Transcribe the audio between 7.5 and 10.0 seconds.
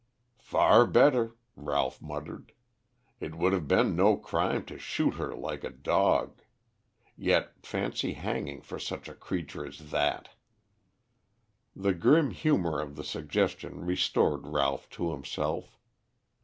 fancy hanging for such a creature as